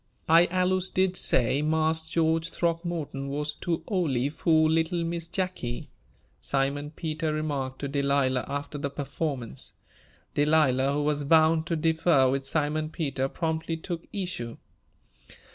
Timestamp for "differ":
11.75-12.27